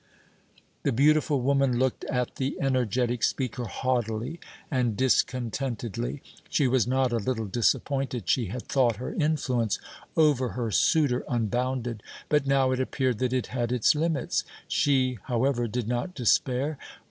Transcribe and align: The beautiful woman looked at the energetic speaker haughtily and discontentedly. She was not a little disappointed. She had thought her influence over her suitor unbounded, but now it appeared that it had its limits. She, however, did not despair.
The 0.81 0.91
beautiful 0.91 1.41
woman 1.41 1.77
looked 1.77 2.05
at 2.05 2.37
the 2.37 2.59
energetic 2.59 3.21
speaker 3.21 3.65
haughtily 3.65 4.39
and 4.71 4.97
discontentedly. 4.97 6.23
She 6.49 6.67
was 6.67 6.87
not 6.87 7.11
a 7.11 7.17
little 7.17 7.45
disappointed. 7.45 8.27
She 8.27 8.47
had 8.47 8.63
thought 8.63 8.95
her 8.95 9.13
influence 9.13 9.77
over 10.17 10.53
her 10.57 10.71
suitor 10.71 11.23
unbounded, 11.29 12.01
but 12.29 12.47
now 12.47 12.71
it 12.71 12.79
appeared 12.79 13.19
that 13.19 13.31
it 13.31 13.45
had 13.53 13.71
its 13.71 13.93
limits. 13.93 14.43
She, 14.67 15.19
however, 15.25 15.67
did 15.67 15.87
not 15.87 16.15
despair. 16.15 16.79